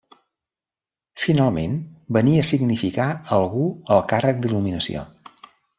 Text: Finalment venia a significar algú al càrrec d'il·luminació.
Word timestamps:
Finalment 1.25 1.75
venia 2.19 2.45
a 2.47 2.49
significar 2.53 3.09
algú 3.39 3.69
al 3.97 4.05
càrrec 4.15 4.45
d'il·luminació. 4.47 5.11